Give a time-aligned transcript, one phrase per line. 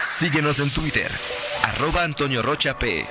[0.00, 1.10] Síguenos en Twitter,
[1.64, 3.04] arroba Antonio Rocha P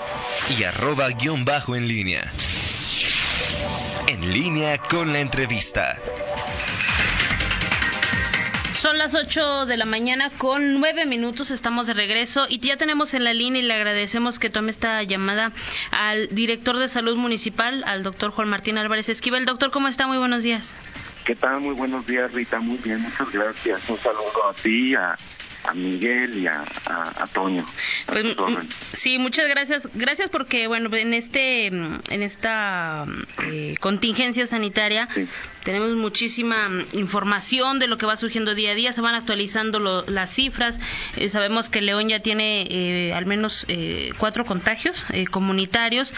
[0.58, 2.32] y arroba guion bajo en línea.
[4.08, 5.98] En línea con la entrevista.
[8.74, 13.14] Son las 8 de la mañana con 9 minutos, estamos de regreso y ya tenemos
[13.14, 15.52] en la línea y le agradecemos que tome esta llamada
[15.92, 19.46] al director de salud municipal, al doctor Juan Martín Álvarez Esquivel.
[19.46, 20.08] Doctor, ¿cómo está?
[20.08, 20.78] Muy buenos días.
[21.26, 21.60] ¿Qué tal?
[21.60, 22.60] Muy buenos días, Rita.
[22.60, 23.90] Muy bien, muchas gracias.
[23.90, 25.18] Un saludo a ti, a,
[25.68, 27.66] a Miguel y a, a, Toño.
[28.06, 28.36] Pues,
[28.94, 29.90] sí, muchas gracias.
[29.94, 33.06] Gracias porque, bueno, en este, en esta
[33.44, 35.10] eh, contingencia sanitaria
[35.64, 38.94] tenemos muchísima información de lo que va surgiendo día a día.
[38.94, 40.80] Se van actualizando las cifras.
[41.18, 43.68] Eh, sabemos que León ya tiene eh, al menos
[44.18, 46.14] cuatro contagios comunitarios.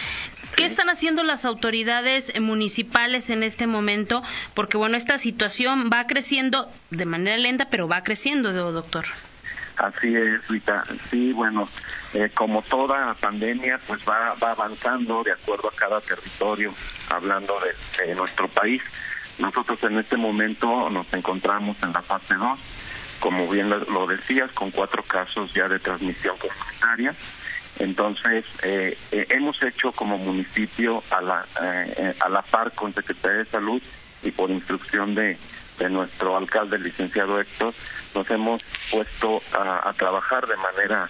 [0.55, 4.21] ¿Qué están haciendo las autoridades municipales en este momento?
[4.53, 9.05] Porque, bueno, esta situación va creciendo de manera lenta, pero va creciendo, doctor.
[9.79, 10.83] Así es, Rita.
[11.09, 11.63] Sí, bueno,
[12.13, 16.73] eh, como toda pandemia, pues va, va avanzando de acuerdo a cada territorio,
[17.09, 17.55] hablando
[17.97, 18.81] de, nuestro país.
[19.37, 22.59] Nosotros en este momento nos encontramos en la fase 2,
[23.21, 27.15] como bien lo, decías, con cuatro casos ya de transmisión comunitaria.
[27.79, 31.45] Entonces, eh, eh, hemos hecho como municipio a la,
[32.19, 33.81] a la par con Secretaría de Salud
[34.23, 35.37] y por instrucción de,
[35.79, 37.73] de nuestro alcalde, licenciado Héctor,
[38.13, 41.09] nos hemos puesto a, trabajar de manera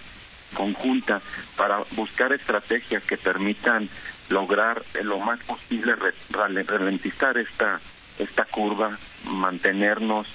[0.54, 1.20] conjunta
[1.56, 3.88] para buscar estrategias que permitan
[4.30, 5.94] lograr lo más posible
[6.30, 7.80] ralentizar esta
[8.18, 10.26] esta curva, mantenernos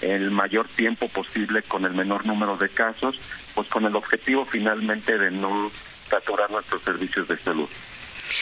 [0.00, 3.20] el mayor tiempo posible con el menor número de casos,
[3.54, 5.70] pues con el objetivo finalmente de no
[6.12, 7.68] saturar nuestros servicios de salud.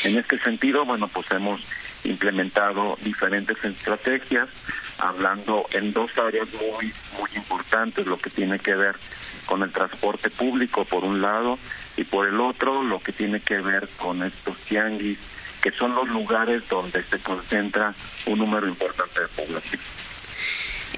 [0.04, 1.60] En este sentido, bueno, pues hemos
[2.02, 4.48] implementado diferentes estrategias,
[4.98, 8.96] hablando en dos áreas muy, muy importantes, lo que tiene que ver
[9.46, 11.58] con el transporte público por un lado
[11.96, 15.18] y por el otro lo que tiene que ver con estos tianguis,
[15.62, 17.94] que son los lugares donde se concentra
[18.26, 19.80] un número importante de población.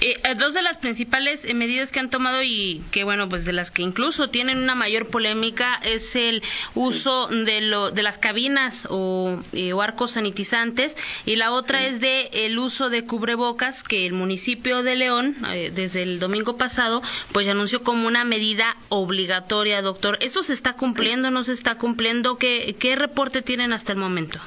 [0.00, 3.44] Eh, eh, dos de las principales eh, medidas que han tomado y que, bueno, pues
[3.44, 6.42] de las que incluso tienen una mayor polémica es el
[6.74, 9.38] uso de, lo, de las cabinas o,
[9.82, 14.94] arcos sanitizantes y la otra es de el uso de cubrebocas que el municipio de
[14.94, 15.36] León,
[15.72, 17.02] desde el domingo pasado,
[17.32, 20.18] pues anunció como una medida obligatoria, doctor.
[20.20, 22.38] ¿Eso se está cumpliendo, no se está cumpliendo?
[22.38, 24.38] ¿Qué, qué reporte tienen hasta el momento?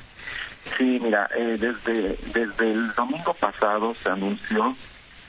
[0.78, 4.74] Sí, mira, desde, desde el domingo pasado se anunció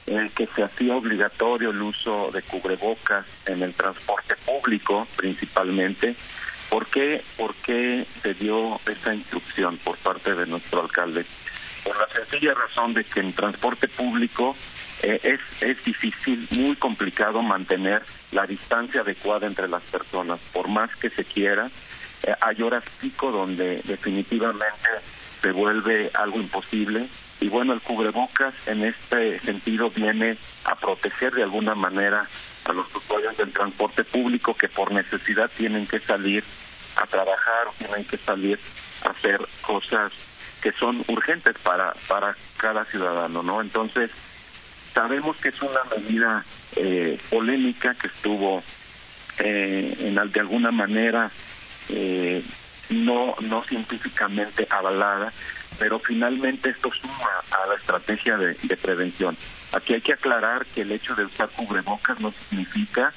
[0.07, 6.15] en que se hacía obligatorio el uso de cubrebocas en el transporte público principalmente.
[6.71, 11.25] ¿Por qué, ¿Por qué se dio esa instrucción por parte de nuestro alcalde?
[11.85, 14.57] Por la sencilla razón de que en transporte público
[15.03, 18.03] eh, es, es difícil, muy complicado mantener
[18.33, 20.41] la distancia adecuada entre las personas.
[20.53, 21.69] Por más que se quiera,
[22.41, 24.89] hay horas pico donde definitivamente
[25.41, 27.07] se vuelve algo imposible
[27.41, 32.27] y bueno, el cubrebocas en este sentido viene a proteger de alguna manera
[32.65, 36.43] a los usuarios del transporte público que por necesidad tienen que salir
[36.97, 38.59] a trabajar, tienen que salir
[39.05, 40.13] a hacer cosas
[40.63, 43.61] que son urgentes para para cada ciudadano, ¿no?
[43.61, 44.11] Entonces
[44.95, 46.45] sabemos que es una medida
[46.77, 48.63] eh, polémica que estuvo
[49.39, 51.31] eh, en de alguna manera
[51.89, 52.43] eh,
[52.91, 55.33] no no científicamente avalada
[55.79, 59.37] pero finalmente esto suma a la estrategia de, prevención.
[59.73, 63.13] Aquí hay que aclarar que el hecho de usar cubrebocas no significa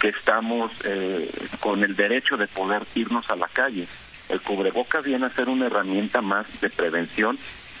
[0.00, 1.30] que estamos eh,
[1.60, 3.86] con el derecho de poder irnos a la calle.
[4.28, 7.38] El cubrebocas viene a ser una herramienta más de prevención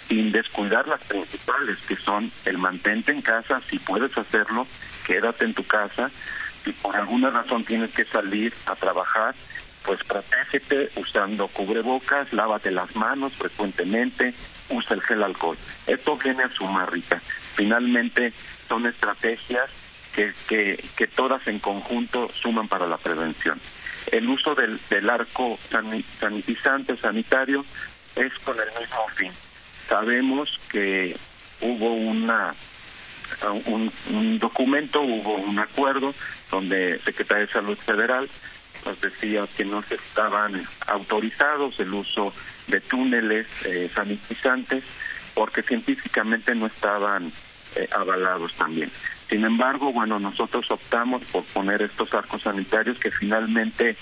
[0.08, 4.66] sin descuidar las principales, que son el mantente en casa, si puedes hacerlo,
[5.06, 6.10] quédate en tu casa,
[6.62, 9.34] si por alguna razón tienes que salir a trabajar,
[9.84, 14.34] pues protégete usando cubrebocas, lávate las manos frecuentemente,
[14.70, 15.56] usa el gel alcohol.
[15.86, 17.20] Esto viene a sumar, Rita.
[17.54, 18.32] Finalmente
[18.68, 19.70] son estrategias
[20.14, 20.32] que,
[20.96, 23.60] que, todas en conjunto suman para la prevención.
[24.12, 27.64] El uso del, del arco sanitizante sanitario
[28.16, 29.32] es con el mismo fin.
[29.88, 31.16] Sabemos que
[31.60, 32.54] hubo una
[33.66, 36.14] un, un documento, hubo un acuerdo
[36.50, 38.28] donde Secretaría de Salud Federal
[38.86, 42.32] nos decía que no se estaban autorizados el uso
[42.68, 44.84] de túneles eh, sanitizantes
[45.34, 47.30] porque científicamente no estaban
[47.76, 48.90] eh, avalados también.
[49.28, 53.96] Sin embargo, bueno, nosotros optamos por poner estos arcos sanitarios que finalmente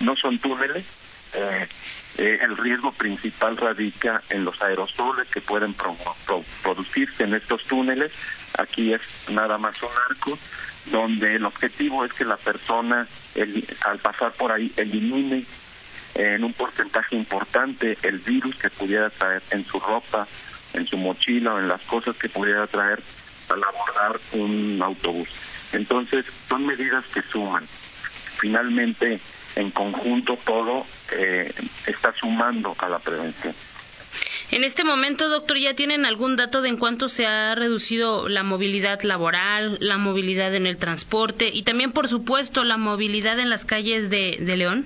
[0.00, 1.05] no son túneles.
[1.36, 1.68] Eh,
[2.18, 5.74] el riesgo principal radica en los aerosoles que pueden
[6.62, 8.10] producirse en estos túneles
[8.58, 10.38] aquí es nada más un arco,
[10.86, 13.06] donde el objetivo es que la persona
[13.84, 15.44] al pasar por ahí elimine
[16.14, 20.26] en un porcentaje importante el virus que pudiera traer en su ropa,
[20.72, 23.02] en su mochila o en las cosas que pudiera traer
[23.50, 25.28] al abordar un autobús.
[25.72, 27.66] Entonces, son medidas que suman.
[28.38, 29.20] Finalmente,
[29.56, 31.52] en conjunto, todo eh,
[31.86, 33.54] está sumando a la prevención.
[34.52, 38.44] En este momento, doctor, ¿ya tienen algún dato de en cuánto se ha reducido la
[38.44, 43.64] movilidad laboral, la movilidad en el transporte y también, por supuesto, la movilidad en las
[43.64, 44.84] calles de, León?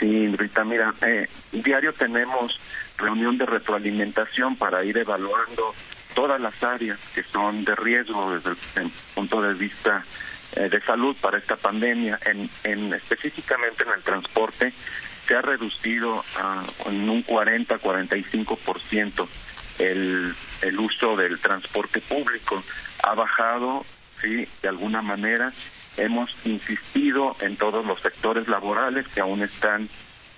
[0.00, 2.58] Sí, Rita, mira, eh, diario tenemos
[2.96, 5.74] reunión de retroalimentación para ir evaluando
[6.14, 8.50] todas las áreas que son de riesgo desde
[8.80, 10.04] el, punto de vista
[10.56, 14.72] eh, de salud para esta pandemia, en, en, específicamente en el transporte,
[15.26, 16.24] se ha reducido
[16.86, 19.26] en un 40-45%
[19.78, 22.62] el, el uso del transporte público.
[23.02, 23.84] Ha bajado,
[24.20, 25.52] sí, de alguna manera.
[25.96, 29.88] Hemos insistido en todos los sectores laborales que aún están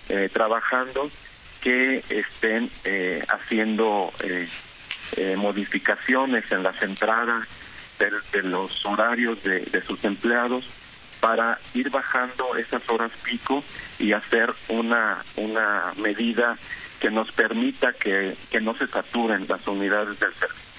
[0.09, 1.09] eh, trabajando
[1.61, 4.47] que estén eh, haciendo eh,
[5.37, 7.47] modificaciones en las entradas
[7.99, 10.69] de, los horarios de sus empleados
[11.19, 13.63] para ir bajando esas horas pico
[13.99, 16.55] y hacer una, una medida
[16.99, 20.76] que nos permita que, que no se saturen las unidades del servicio.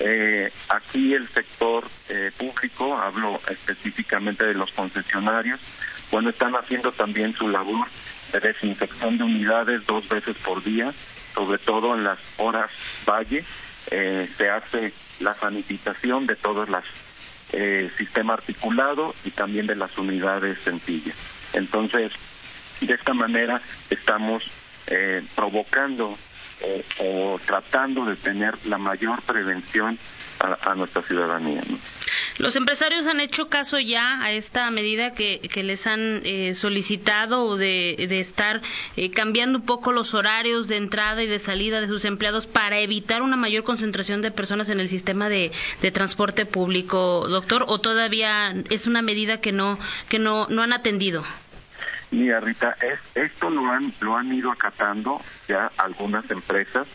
[0.00, 5.60] Eh, aquí el sector eh, público, hablo específicamente de los concesionarios,
[6.10, 7.88] bueno, están haciendo también su labor
[8.32, 10.92] de desinfección de unidades dos veces por día,
[11.34, 12.70] sobre todo en las horas
[13.08, 13.44] valle,
[13.90, 16.84] eh, se hace la sanitización de todas las
[17.52, 21.16] eh, sistema articulado y también de las unidades sencillas.
[21.54, 22.12] Entonces,
[22.80, 24.44] de esta manera estamos
[24.86, 26.18] eh, provocando
[27.00, 29.98] o tratando de tener la mayor prevención
[30.40, 31.62] a, nuestra ciudadanía.
[32.38, 38.06] Los empresarios han hecho caso ya a esta medida que, les han eh, solicitado de,
[38.08, 38.62] de estar
[38.96, 42.78] eh, cambiando un poco los horarios de entrada y de salida de sus empleados para
[42.78, 45.50] evitar una mayor concentración de personas en el sistema de,
[45.92, 49.78] transporte público, doctor, o todavía es una medida que no
[50.08, 51.24] que no no han atendido.
[52.10, 56.86] Mira, Rita, es, esto lo han lo han ido acatando ya algunas empresas.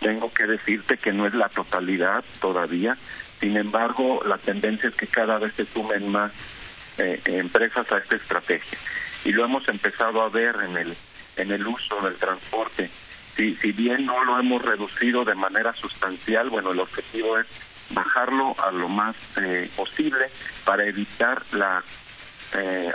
[0.00, 2.96] Tengo que decirte que no es la totalidad todavía
[3.44, 6.32] sin embargo, la tendencia es que cada vez se sumen más
[6.96, 8.78] eh, empresas a esta estrategia.
[9.24, 10.96] Y lo hemos empezado a ver en el,
[11.36, 12.88] en el uso del transporte.
[13.36, 17.46] Si, si bien no lo hemos reducido de manera sustancial, bueno, el objetivo es
[17.90, 20.24] bajarlo a lo más eh, posible
[20.64, 21.84] para evitar la
[22.54, 22.92] eh,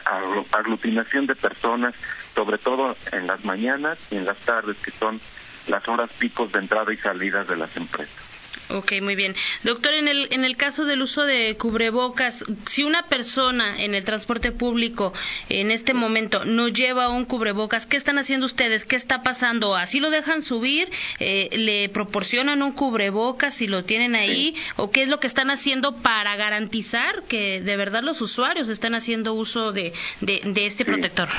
[0.52, 1.96] aglutinación de personas,
[2.34, 5.20] sobre todo en las mañanas y en las tardes, que son
[5.68, 8.29] las horas picos de entrada y salida de las empresas.
[8.72, 9.34] Ok, muy bien.
[9.64, 14.04] Doctor, en el, en el caso del uso de cubrebocas, si una persona en el
[14.04, 15.12] transporte público
[15.50, 18.86] en este momento no lleva un cubrebocas, ¿qué están haciendo ustedes?
[18.86, 19.76] ¿Qué está pasando?
[19.76, 20.90] ¿Así lo dejan subir?
[21.20, 24.56] Eh, ¿Le proporcionan un cubrebocas si lo tienen ahí?
[24.76, 28.94] ¿O qué es lo que están haciendo para garantizar que de verdad los usuarios están
[28.94, 31.30] haciendo uso de, de, este protector?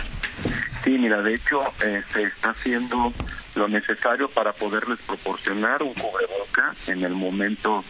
[0.85, 3.13] Sí, mira, de hecho eh, se está haciendo
[3.55, 7.85] lo necesario para poderles proporcionar un cubreboca en el momento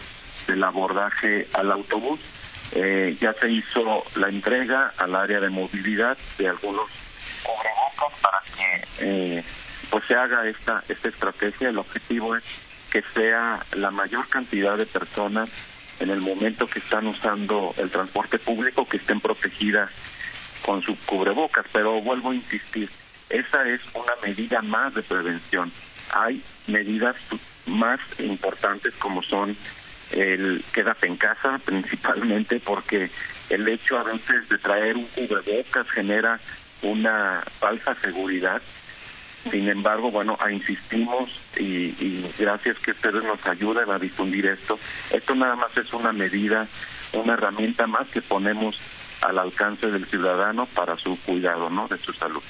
[0.49, 2.21] del abordaje al autobús.
[2.73, 6.91] Eh, ya se hizo la entrega al área de movilidad de algunos
[7.43, 9.45] cubrebocas para que eh,
[9.91, 11.69] pues se haga esta esta estrategia.
[11.69, 12.45] El objetivo es
[12.91, 15.49] que sea la mayor cantidad de personas
[16.01, 19.91] en el momento que están usando el transporte público que estén protegidas
[20.65, 22.89] con sus cubrebocas, pero vuelvo a insistir,
[23.29, 25.71] esa es una medida más de prevención.
[26.13, 27.17] Hay medidas
[27.67, 29.57] más importantes como son
[30.13, 33.09] el quédate en casa principalmente porque
[33.49, 36.41] el hecho a veces de traer un cubrebocas genera
[36.83, 38.61] una falsa seguridad.
[39.51, 44.79] Sin embargo, bueno, insistimos y, y gracias que ustedes nos ayuden a difundir esto.
[45.13, 46.67] Esto nada más es una medida,
[47.15, 48.79] una herramienta más que ponemos
[49.23, 51.89] al alcance del ciudadano para su cuidado, ¿no?
[51.89, 52.43] De su salud.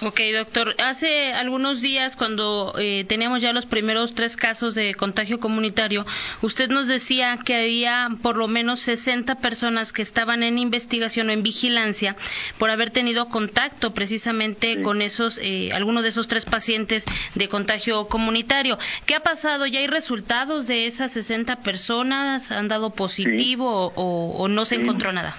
[0.00, 0.76] Ok, doctor.
[0.78, 6.06] Hace algunos días, cuando eh, teníamos ya los primeros tres casos de contagio comunitario,
[6.40, 11.32] usted nos decía que había por lo menos 60 personas que estaban en investigación o
[11.32, 12.16] en vigilancia
[12.58, 18.06] por haber tenido contacto precisamente con esos, eh, algunos de esos tres pacientes de contagio
[18.06, 18.78] comunitario.
[19.06, 19.66] ¿Qué ha pasado?
[19.66, 22.52] ¿Ya hay resultados de esas 60 personas?
[22.52, 25.36] ¿Han dado positivo o, no se encontró nada?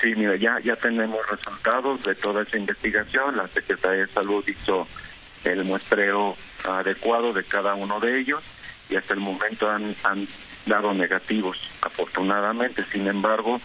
[0.00, 3.36] Sí, mira, ya, ya tenemos resultados de toda esa investigación.
[3.36, 4.86] La Secretaría de Salud hizo
[5.44, 8.42] el muestreo adecuado de cada uno de ellos
[8.88, 10.26] y hasta el momento han, han
[10.66, 12.84] dado negativos, afortunadamente.
[12.84, 13.60] Sin embargo,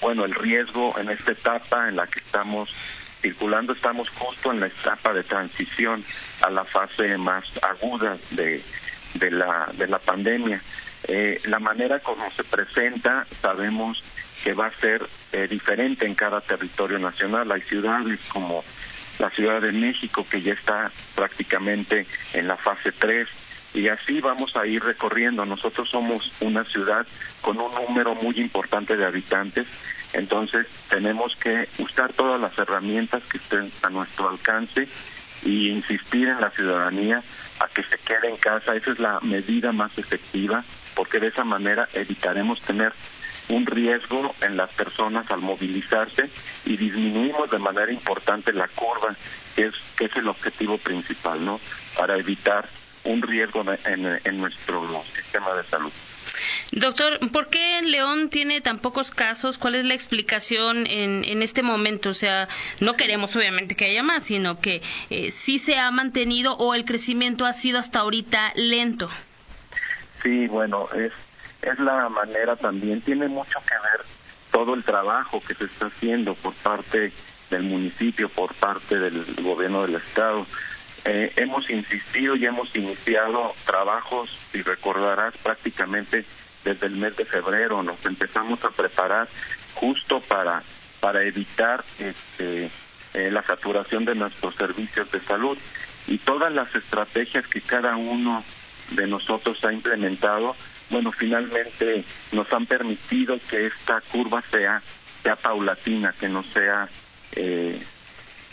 [0.00, 2.74] bueno, el riesgo en esta etapa en la que estamos
[3.20, 6.04] circulando, estamos justo en la etapa de transición
[6.42, 8.60] a la fase más aguda de,
[9.14, 10.60] de, la, de la pandemia.
[11.08, 14.02] Eh, la manera como se presenta, sabemos
[14.42, 17.50] que va a ser eh, diferente en cada territorio nacional.
[17.52, 18.64] Hay ciudades como
[19.18, 23.28] la Ciudad de México que ya está prácticamente en la fase 3
[23.74, 25.44] y así vamos a ir recorriendo.
[25.44, 27.06] Nosotros somos una ciudad
[27.40, 29.66] con un número muy importante de habitantes,
[30.12, 34.88] entonces tenemos que usar todas las herramientas que estén a nuestro alcance
[35.44, 37.22] y insistir en la ciudadanía
[37.60, 38.74] a que se quede en casa.
[38.74, 40.64] Esa es la medida más efectiva,
[40.94, 42.92] porque de esa manera evitaremos tener
[43.48, 46.28] un riesgo en las personas al movilizarse
[46.64, 49.14] y disminuimos de manera importante la curva,
[49.54, 51.60] que es, que es el objetivo principal, ¿no?
[51.96, 52.68] Para evitar
[53.04, 55.92] un riesgo en, en nuestro sistema de salud.
[56.72, 59.56] Doctor, ¿por qué León tiene tan pocos casos?
[59.58, 62.10] ¿Cuál es la explicación en, en este momento?
[62.10, 62.48] O sea,
[62.80, 66.84] no queremos obviamente que haya más, sino que eh, sí se ha mantenido o el
[66.84, 69.08] crecimiento ha sido hasta ahorita lento.
[70.22, 71.12] Sí, bueno, es,
[71.70, 73.00] es la manera también.
[73.00, 74.04] Tiene mucho que ver
[74.50, 77.12] todo el trabajo que se está haciendo por parte
[77.50, 80.46] del municipio, por parte del gobierno del Estado
[81.08, 86.24] eh, hemos insistido y hemos iniciado trabajos, si recordarás, prácticamente
[86.64, 87.80] desde el mes de febrero.
[87.84, 89.28] Nos empezamos a preparar
[89.74, 90.64] justo para,
[90.98, 92.68] para evitar este,
[93.14, 95.56] eh, la saturación de nuestros servicios de salud
[96.08, 98.42] y todas las estrategias que cada uno
[98.90, 100.54] de nosotros ha implementado,
[100.90, 104.80] bueno, finalmente nos han permitido que esta curva sea,
[105.22, 106.88] sea paulatina, que no sea
[107.32, 107.80] eh,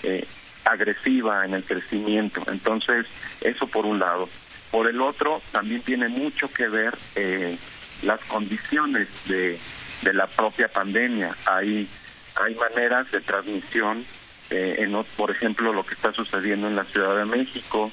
[0.04, 0.26] eh,
[0.66, 2.42] agresiva en el crecimiento.
[2.48, 3.06] Entonces,
[3.42, 4.28] eso por un lado.
[4.72, 7.58] Por el otro, también tiene mucho que ver eh,
[8.02, 9.60] las condiciones de,
[10.02, 11.36] de la propia pandemia.
[11.46, 11.88] Hay,
[12.36, 14.04] hay maneras de transmisión,
[14.50, 17.92] eh, en, por ejemplo, lo que está sucediendo en la Ciudad de México,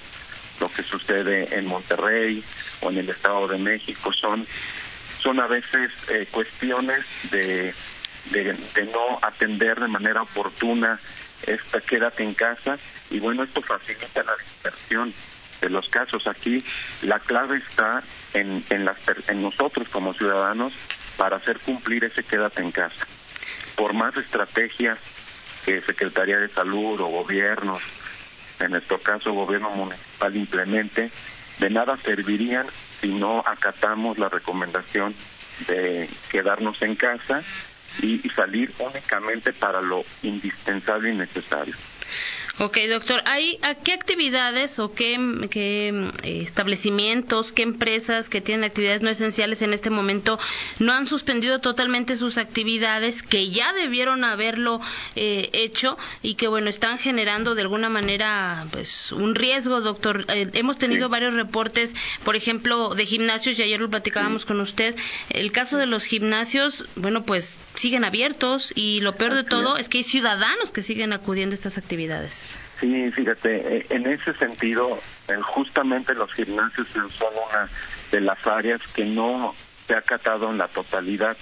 [0.61, 2.43] lo que sucede en Monterrey
[2.83, 4.47] o en el Estado de México, son,
[5.19, 7.75] son a veces eh, cuestiones de,
[8.31, 8.55] de,
[8.93, 10.99] no atender de manera oportuna
[11.47, 12.79] esta quédate en casa
[13.11, 15.13] y bueno, esto facilita la dispersión
[15.61, 16.27] de los casos.
[16.27, 16.63] Aquí
[17.03, 18.03] la clave está
[18.35, 18.99] en, en, las,
[19.29, 20.73] en nosotros como ciudadanos
[21.17, 23.07] para hacer cumplir ese quédate en casa.
[23.77, 24.99] Por más estrategias
[25.65, 27.83] que Secretaría de Salud o gobiernos,
[28.61, 31.11] en nuestro caso gobierno municipal, implemente,
[31.59, 32.67] de nada servirían
[33.01, 35.15] si no acatamos la recomendación
[35.67, 37.43] de quedarnos en casa
[38.03, 41.75] y, salir únicamente para lo indispensable y necesario.
[42.63, 45.17] Ok, doctor, ¿hay, ¿a qué actividades o qué,
[45.51, 50.39] qué eh, establecimientos, qué empresas que tienen actividades no esenciales en este momento
[50.79, 54.79] no han suspendido totalmente sus actividades, que ya debieron haberlo
[55.17, 60.27] eh, hecho y que, bueno, están generando de alguna manera pues un riesgo, doctor?
[60.29, 64.95] Eh, hemos tenido varios reportes, por ejemplo, de gimnasios, y ayer lo platicábamos con usted.
[65.31, 69.89] El caso de los gimnasios, bueno, pues siguen abiertos y lo peor de todo es
[69.89, 72.50] que hay ciudadanos que siguen acudiendo a estas actividades.
[72.79, 77.69] Sí, fíjate, eh, en ese sentido, eh, justamente los gimnasios son una
[78.11, 79.55] de las áreas que no
[79.87, 81.37] se ha catado en la totalidad.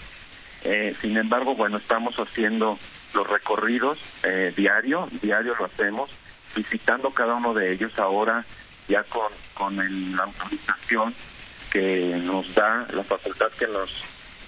[0.65, 2.79] Eh, sin embargo, bueno, estamos haciendo
[3.15, 6.11] los recorridos eh, diario, diario lo hacemos,
[6.57, 8.45] visitando cada uno de ellos ahora
[8.88, 11.15] ya con, con el, la autorización
[11.71, 14.03] que nos da, la facultad que nos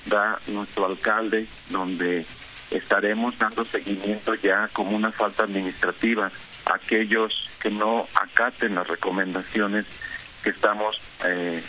[0.06, 2.24] da nuestro alcalde, donde
[2.70, 6.30] estaremos dando seguimiento ya como una falta administrativa
[6.66, 9.86] aquellos que no acaten las recomendaciones
[10.42, 11.62] que estamos eh,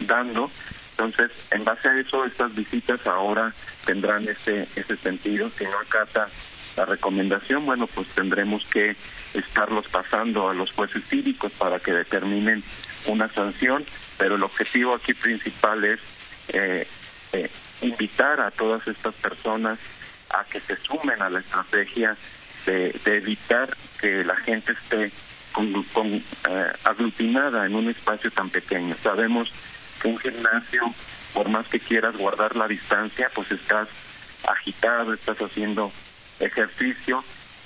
[0.00, 0.50] dando.
[0.90, 3.52] Entonces, en base a eso, estas visitas ahora
[3.84, 5.50] tendrán ese, ese sentido.
[5.50, 6.28] Si no acata
[6.76, 8.96] la recomendación, bueno, pues tendremos que
[9.34, 12.62] estarlos pasando a los jueces cívicos para que determinen
[13.06, 13.84] una sanción,
[14.18, 16.00] pero el objetivo aquí principal es
[16.48, 16.86] eh,
[17.32, 17.50] eh,
[17.82, 19.78] invitar a todas estas personas
[20.30, 22.16] a que se sumen a la estrategia
[22.66, 25.10] de, evitar que la gente esté
[25.52, 26.22] con, eh,
[26.84, 28.96] aglutinada en un espacio tan pequeño.
[29.02, 29.52] Sabemos
[30.00, 30.82] que un gimnasio,
[31.32, 33.88] por más que quieras guardar la distancia, pues estás
[34.48, 35.92] agitado, estás haciendo
[36.40, 37.24] ejercicio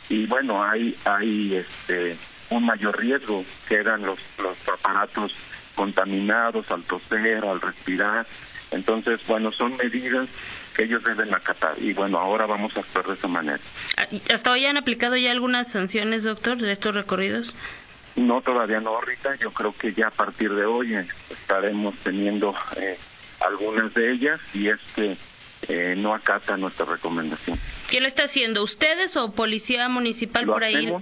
[0.09, 2.17] y bueno, hay hay este
[2.51, 5.35] un mayor riesgo que eran los los aparatos
[5.79, 8.27] contaminados al toser, al respirar.
[8.73, 10.29] Entonces, bueno, son medidas
[10.75, 11.75] que ellos deben acatar.
[11.79, 13.61] Y bueno, ahora vamos a actuar de esa manera.
[13.97, 17.55] Ah, ¿Hasta hoy han aplicado ya algunas sanciones, doctor, de estos recorridos?
[18.17, 19.37] No, todavía no, Rita.
[19.37, 22.99] Yo creo que ya a partir de hoy eh, estaremos teniendo eh,
[23.47, 25.17] algunas de ellas y es que
[25.69, 27.57] eh, no acata nuestra recomendación.
[27.89, 28.65] ¿Quién lo está haciendo?
[28.65, 30.93] ¿Ustedes o Policía Municipal por ahí?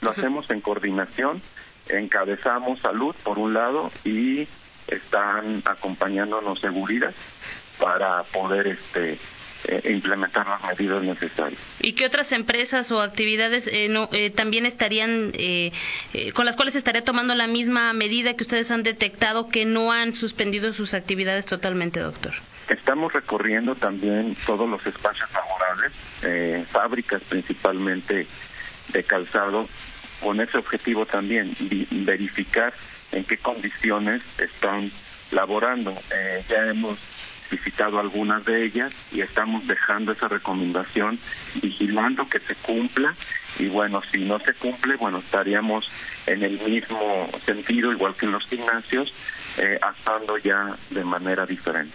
[0.00, 1.40] Lo hacemos en coordinación.
[1.88, 4.46] Encabezamos salud, por un lado, y
[4.88, 7.14] están acompañándonos seguridad
[7.78, 9.18] para poder este
[9.68, 11.60] eh, implementar las medidas necesarias.
[11.80, 15.32] ¿Y qué otras empresas o actividades eh, eh, también estarían,
[16.34, 20.12] con las cuales estaría tomando la misma medida que ustedes han detectado que no han
[20.12, 22.34] suspendido sus actividades totalmente, doctor?
[22.68, 28.26] Estamos recorriendo también todos los espacios laborales, fábricas principalmente
[28.92, 29.66] de calzado,
[30.20, 31.54] con ese objetivo también,
[31.90, 32.72] verificar
[33.12, 34.90] en qué condiciones están
[35.30, 35.94] laborando.
[36.48, 36.98] ya hemos
[37.50, 41.18] visitado algunas de ellas y estamos dejando esa recomendación,
[41.62, 43.14] vigilando que se cumpla
[43.58, 45.90] y bueno, si no se cumple, bueno, estaríamos
[46.26, 49.12] en el mismo sentido, igual que en los gimnasios,
[49.58, 51.94] eh, actuando ya de manera diferente.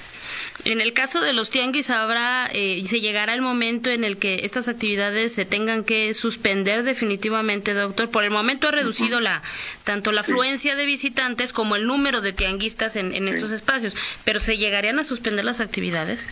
[0.64, 4.46] En el caso de los tianguis habrá, eh, se llegará el momento en el que
[4.46, 8.12] estas actividades se tengan que suspender definitivamente, doctor.
[8.12, 9.42] Por el momento ha reducido la
[9.84, 14.58] tanto la afluencia de visitantes como el número de tianguistas en, estos espacios, pero se
[14.58, 16.30] llegarían a suspender las actividades.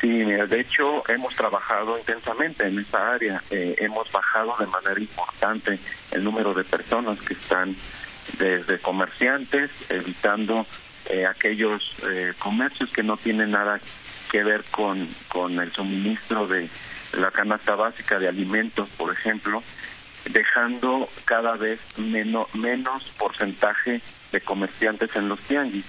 [0.00, 5.78] Sí, de hecho hemos trabajado intensamente en esta área, eh, hemos bajado de manera importante
[6.12, 7.74] el número de personas que están
[8.38, 10.66] desde comerciantes, evitando
[11.08, 13.80] eh, aquellos eh, comercios que no tienen nada
[14.30, 16.68] que ver con, con el suministro de
[17.18, 19.62] la canasta básica de alimentos, por ejemplo,
[20.30, 24.00] dejando cada vez menos, menos porcentaje
[24.30, 25.86] de comerciantes en los tianguis,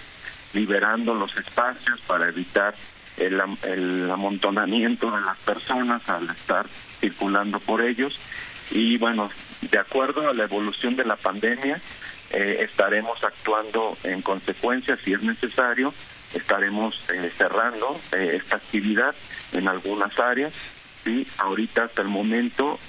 [0.53, 2.73] liberando los espacios para evitar
[3.17, 6.67] el, el amontonamiento de las personas al estar
[6.99, 8.19] circulando por ellos.
[8.71, 9.29] Y bueno,
[9.61, 11.79] de acuerdo a la evolución de la pandemia,
[12.31, 15.93] eh, estaremos actuando en consecuencia si es necesario,
[16.33, 19.13] estaremos eh, cerrando eh, esta actividad
[19.53, 20.53] en algunas áreas.
[21.05, 22.79] Y ahorita hasta el momento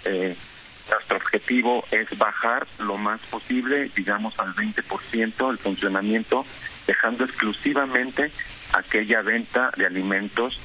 [0.90, 6.44] nuestro objetivo es bajar lo más posible, digamos al 20% el funcionamiento,
[6.86, 8.30] dejando exclusivamente
[8.74, 10.60] aquella venta de alimentos,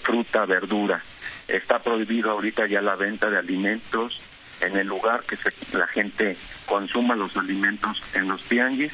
[0.00, 1.02] fruta, verdura.
[1.48, 4.20] Está prohibido ahorita ya la venta de alimentos,
[4.60, 5.36] en el lugar que
[5.76, 6.36] la gente
[6.66, 8.92] consuma los alimentos en los tianguis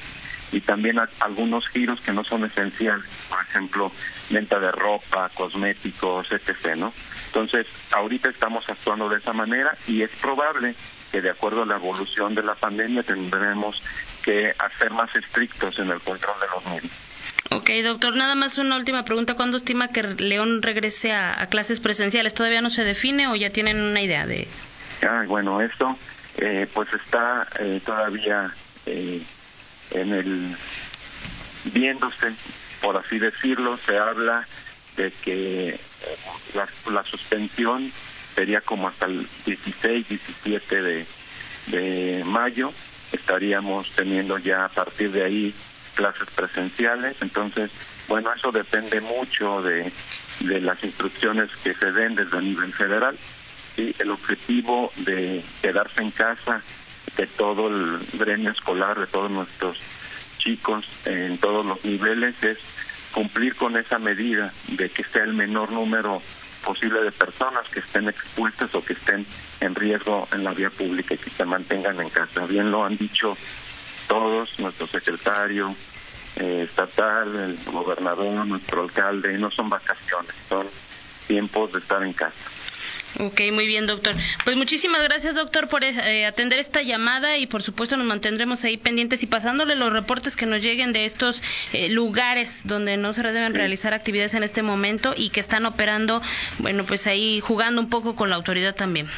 [0.53, 3.93] y también algunos giros que no son esenciales, por ejemplo,
[4.31, 6.77] venta de ropa, cosméticos, etc.
[6.77, 6.93] ¿no?
[7.27, 10.75] Entonces, ahorita estamos actuando de esa manera y es probable
[11.11, 13.83] que de acuerdo a la evolución de la pandemia tendremos
[14.23, 16.93] que hacer más estrictos en el control de los medios.
[17.51, 19.35] Ok, doctor, nada más una última pregunta.
[19.35, 22.35] ¿Cuándo estima que León regrese a clases presenciales?
[22.35, 24.49] ¿Todavía no se define o ya tienen una idea de,
[25.03, 25.97] Ah, bueno, esto
[26.39, 28.53] eh, pues está eh, todavía
[28.87, 29.21] eh,
[29.91, 30.57] en el
[31.65, 32.33] viéndose,
[32.81, 34.47] por así decirlo, se habla
[34.97, 35.79] de que
[36.55, 37.91] la, suspensión
[38.35, 41.07] sería como hasta el 16, 17 de,
[41.67, 42.73] de mayo,
[43.11, 45.55] estaríamos teniendo ya a partir de ahí
[45.95, 47.71] clases presenciales, entonces,
[48.09, 49.93] bueno, eso depende mucho de,
[50.41, 53.17] de las instrucciones que se den desde el nivel federal
[53.77, 53.95] ¿sí?
[53.99, 56.61] el objetivo de quedarse en casa
[57.17, 59.79] de todo el gremio escolar, de todos nuestros
[60.39, 62.59] chicos en todos los niveles, es
[63.13, 66.23] cumplir con esa medida de que sea el menor número
[66.65, 69.27] posible de personas que estén expuestas o que estén
[69.61, 72.47] en riesgo en la vía pública y que se mantengan en casa.
[72.47, 73.37] Bien lo han dicho
[74.13, 75.75] todos, nuestro secretario
[76.37, 80.67] eh, estatal, el gobernador, nuestro alcalde, no son vacaciones, son
[81.27, 82.37] tiempos de estar en casa.
[83.21, 84.15] Ok, muy bien, doctor.
[84.45, 88.77] Pues muchísimas gracias, doctor, por eh, atender esta llamada y por supuesto nos mantendremos ahí
[88.77, 93.23] pendientes y pasándole los reportes que nos lleguen de estos eh, lugares donde no se
[93.23, 96.21] deben realizar actividades en este momento y que están operando,
[96.59, 99.09] bueno, pues ahí jugando un poco con la autoridad también.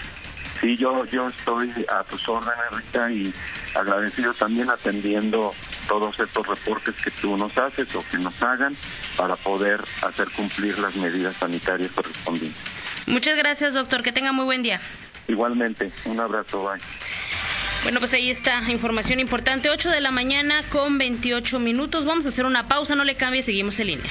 [0.64, 3.34] Sí, yo, yo estoy a tus órdenes, Rita, y
[3.74, 5.52] agradecido también atendiendo
[5.86, 8.74] todos estos reportes que tú nos haces o que nos hagan
[9.14, 12.58] para poder hacer cumplir las medidas sanitarias correspondientes.
[13.06, 14.02] Muchas gracias, doctor.
[14.02, 14.80] Que tenga muy buen día.
[15.28, 15.92] Igualmente.
[16.06, 16.66] Un abrazo.
[16.66, 16.80] Bye.
[17.82, 19.68] Bueno, pues ahí está información importante.
[19.68, 22.06] 8 de la mañana con 28 minutos.
[22.06, 22.94] Vamos a hacer una pausa.
[22.94, 23.42] No le cambie.
[23.42, 24.10] Seguimos en línea.